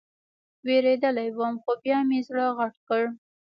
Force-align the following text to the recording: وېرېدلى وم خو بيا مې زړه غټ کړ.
وېرېدلى 0.65 1.25
وم 1.39 1.55
خو 1.63 1.71
بيا 1.83 1.99
مې 2.07 2.19
زړه 2.27 2.45
غټ 2.57 2.75
کړ. 2.87 3.03